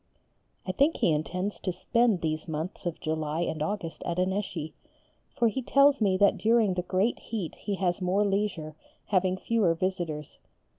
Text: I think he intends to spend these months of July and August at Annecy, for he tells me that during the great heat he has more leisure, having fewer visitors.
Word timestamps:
I 0.65 0.71
think 0.71 0.97
he 0.97 1.11
intends 1.11 1.59
to 1.59 1.71
spend 1.71 2.21
these 2.21 2.47
months 2.47 2.87
of 2.87 2.99
July 2.99 3.41
and 3.41 3.61
August 3.61 4.01
at 4.03 4.17
Annecy, 4.17 4.73
for 5.37 5.47
he 5.47 5.61
tells 5.61 6.01
me 6.01 6.17
that 6.17 6.39
during 6.39 6.73
the 6.73 6.81
great 6.81 7.19
heat 7.19 7.53
he 7.53 7.75
has 7.75 8.01
more 8.01 8.25
leisure, 8.25 8.73
having 9.09 9.37
fewer 9.37 9.75
visitors. 9.75 10.39